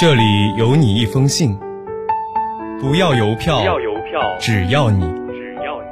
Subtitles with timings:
[0.00, 1.58] 这里有你一封信，
[2.80, 5.82] 不要邮票，不要邮票，只要你只要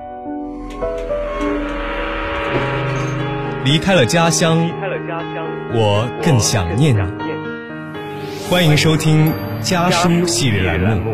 [3.65, 7.01] 你离开了家乡离，开了家乡，我更想念你。
[7.01, 8.49] 我更想念你。
[8.49, 11.13] 欢迎收听家书系列栏目。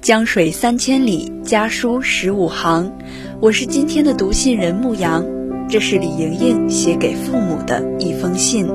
[0.00, 2.92] 江水三千里，家书十五行。
[3.40, 5.24] 我是今天的读信人牧羊，
[5.68, 8.66] 这是李莹莹写给父母的一封信。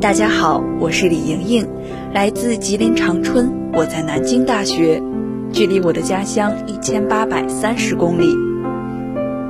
[0.00, 1.66] 大家好，我是李莹莹，
[2.14, 5.02] 来自吉林长春，我在南京大学，
[5.52, 8.34] 距离我的家乡一千八百三十公里。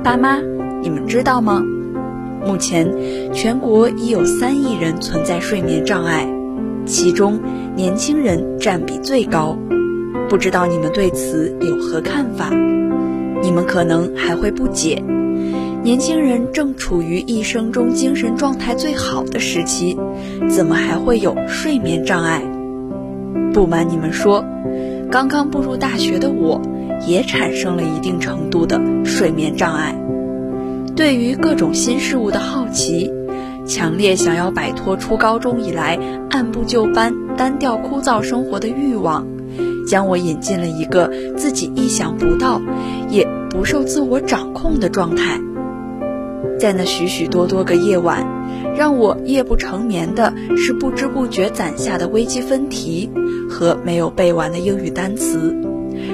[0.03, 0.39] 爸妈，
[0.81, 1.63] 你们知道吗？
[2.45, 2.87] 目前，
[3.33, 6.27] 全国已有三亿人存在睡眠障碍，
[6.85, 7.39] 其中
[7.75, 9.57] 年轻人占比最高。
[10.27, 12.49] 不知道你们对此有何看法？
[13.41, 15.03] 你们可能还会不解，
[15.83, 19.97] 年轻人正处于一生中精神状态最好的时期，
[20.49, 22.41] 怎么还会有睡眠障碍？
[23.53, 24.43] 不瞒你们说，
[25.09, 26.61] 刚刚步入大学的我，
[27.07, 29.95] 也产生了一定程度的睡眠障碍。
[30.95, 33.09] 对于各种新事物的好奇，
[33.65, 35.97] 强烈想要摆脱初高中以来
[36.29, 39.25] 按部就班、单调枯燥生活的欲望，
[39.89, 42.61] 将我引进了一个自己意想不到，
[43.09, 45.39] 也不受自我掌控的状态。
[46.59, 48.23] 在那许许多多个夜晚，
[48.77, 53.09] 让我夜不成眠的是不知不觉攒下的微积分题
[53.49, 55.55] 和没有背完的英语单词，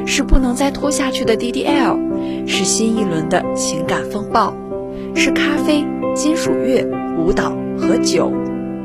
[0.06, 4.56] 是不能再拖下去的 DDL，是新一轮的情感风暴。
[5.16, 6.86] 是咖啡、金属乐、
[7.18, 8.32] 舞蹈和酒，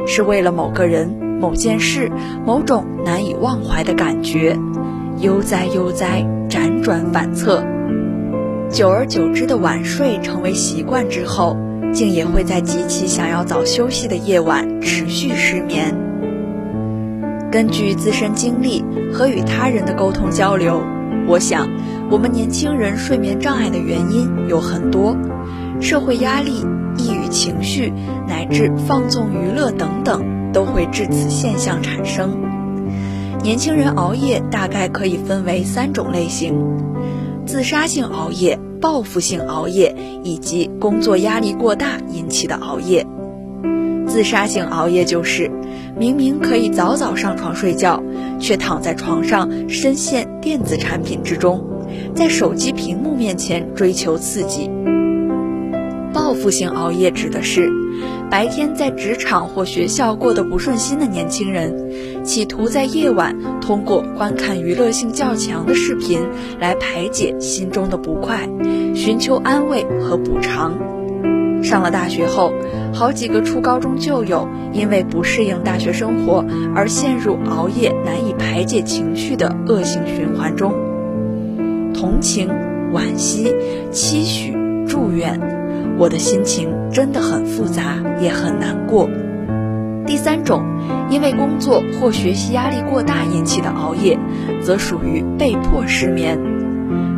[0.07, 1.09] 是为了某个人、
[1.41, 2.11] 某件事、
[2.47, 4.57] 某种难以忘怀的感觉，
[5.21, 7.63] 悠哉悠哉，辗转反侧。
[8.71, 11.59] 久而久之的晚睡成为习惯之后，
[11.93, 15.94] 竟也会在极其想要早休息的夜晚持续失眠。
[17.53, 20.83] 根据自身经历和与他人的沟通交流，
[21.28, 21.69] 我想，
[22.11, 25.15] 我们年轻人睡眠障碍的原因有很多。
[25.83, 26.65] 社会压力、
[26.97, 27.93] 抑郁情绪，
[28.27, 32.31] 乃至放纵娱乐等等，都会致此现象产生。
[33.43, 36.55] 年轻人熬夜大概可以分为三种类型：
[37.47, 43.06] 自杀性熬夜、报复性熬夜以及工作压力过大引起的熬夜。
[44.06, 45.50] 自杀性熬夜就是
[45.97, 48.03] 明明可以早早上床睡觉，
[48.39, 51.65] 却躺在床上深陷电子产品之中，
[52.15, 54.71] 在手机屏幕面前追求刺激。
[56.12, 57.71] 报复性熬夜指的是
[58.31, 66.21] 白天在职场或学校过得不顺心的年轻人，企图在夜晚通过观看娱乐性较强的视频
[66.61, 68.49] 来排解心中的不快，
[68.94, 70.78] 寻求安慰和补偿。
[71.62, 72.53] 上了大学后，
[72.94, 76.43] 好几个初高中旧友因为不适应大学生活
[76.75, 80.72] 而陷入熬夜难以排解情绪的恶性循环中。
[81.93, 82.49] 同情、
[82.94, 83.53] 惋惜、
[83.91, 84.55] 期许、
[84.88, 85.59] 祝愿。
[85.99, 89.09] 我的心情真的很复杂，也很难过。
[90.06, 90.65] 第三种，
[91.11, 94.19] 因为工作或学习压力过大引起的熬夜，
[94.62, 96.39] 则属于被迫失眠。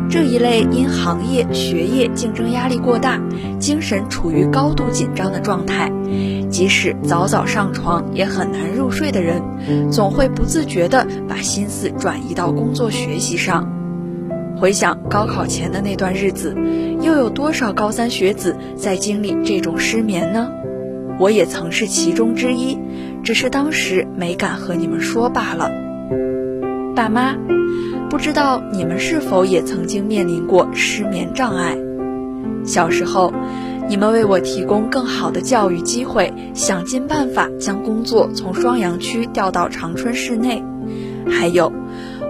[0.09, 3.19] 这一类因行业、学业竞争压力过大，
[3.57, 5.91] 精神处于高度紧张的状态，
[6.51, 9.41] 即使早早上床也很难入睡的人，
[9.89, 13.82] 总会不自觉地把心思转移到工作学习上。
[14.63, 16.55] 回想高考前的那段日子，
[17.01, 20.49] 又有多少高三学子在经历这种失眠呢？
[21.19, 22.79] 我也曾是其中之一，
[23.25, 25.69] 只是当时没敢和你们说罢了。
[26.95, 27.35] 爸妈，
[28.09, 31.77] 不知道你们是否也曾经面临过失眠障碍？
[32.63, 33.33] 小时候，
[33.89, 40.63] 你们为我提供更好的教育机会，想尽办法将工作从双阳区调到长春市内，
[41.27, 41.69] 还有。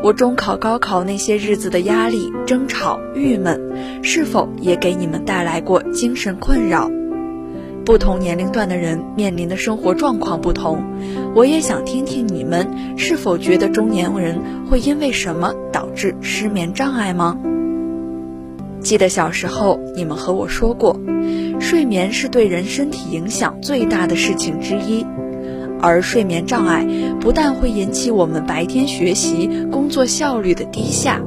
[0.04, 6.92] 我中考、高考那些日子的压力、争吵、郁闷，是否也给你们带来过精神困扰？
[7.86, 10.84] 不同年龄段的人面临的生活状况不同，
[11.34, 17.38] 我也想听听你们是否觉得中年人会因为什么导致失眠障碍吗？
[18.82, 21.00] 记得小时候你们和我说过，
[21.62, 25.06] 睡眠是对人身体影响最大的事情之一。
[25.84, 26.88] 而睡眠障碍
[27.20, 31.22] 不但会引起我们白天学习工作效率的低下，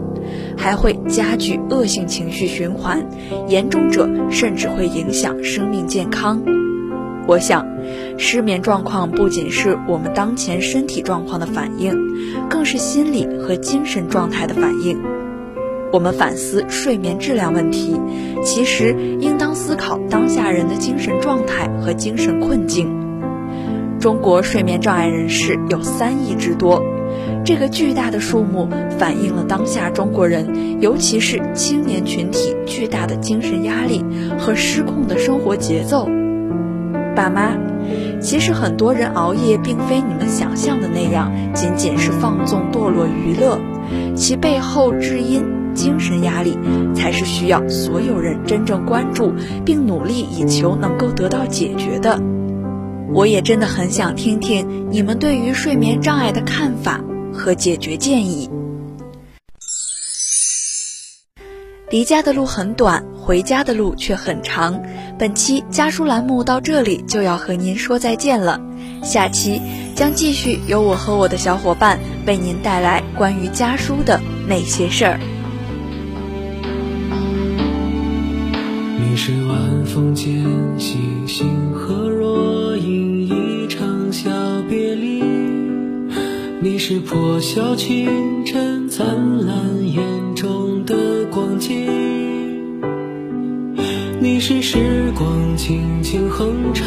[0.57, 3.07] 还会加剧恶性情绪循环，
[3.49, 6.43] 严重者甚至会影响生命健康。
[7.29, 7.67] 我想，
[8.17, 11.95] 失眠状况不仅是我们当前身体状况的反应，
[12.49, 14.99] 更是心理和精神状态的反应。
[15.93, 18.01] 我们反思睡眠质量问题，
[18.43, 23.06] 其实应当思考当下人的精神状态和精神困境。
[24.07, 26.81] 中国睡眠障碍人士有三亿之多，
[27.45, 34.05] 这个巨大的数目反映了当下中国人，尤其是青年群体巨大的精神压力
[34.39, 36.07] 和失控的生活节奏。
[37.17, 37.57] 爸妈，
[38.21, 43.59] 其实很多人熬夜并非你们想象的那样，仅仅是放纵堕落娱乐，
[44.15, 45.43] 其背后至因
[45.75, 46.57] 精神压力，
[46.95, 49.33] 才是需要所有人真正关注
[49.65, 52.36] 并努力以求能够得到解决的。
[53.17, 57.03] 我也真的很想听听你们对于睡眠障碍的看法
[57.33, 58.51] 和解决建议。
[61.89, 64.83] 离家的路很短，回家的路却很长。
[65.19, 68.61] 本期家书栏目到这里就要和您说再见了，
[69.03, 69.63] 下期
[69.95, 75.19] 将继续由我和我的小伙伴为您带来关于家书的那些事儿。
[78.99, 80.43] 你是晚风间
[80.79, 84.31] 夕星河若隐，一场小
[84.71, 85.23] 别离；
[86.61, 89.07] 你是破晓清晨灿
[89.47, 89.57] 烂
[89.93, 90.03] 眼
[90.35, 91.87] 中的光景。
[94.19, 96.87] 你是时光轻轻哼唱，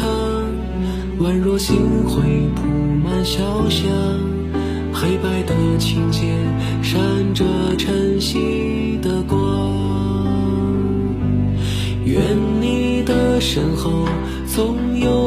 [1.20, 1.76] 宛若星
[2.08, 2.22] 辉
[2.56, 2.66] 铺
[3.04, 3.88] 满小巷，
[4.92, 6.28] 黑白的琴键
[6.82, 7.00] 闪
[7.34, 7.44] 着
[7.78, 8.09] 晨
[13.52, 14.06] 身后
[14.46, 15.19] 总有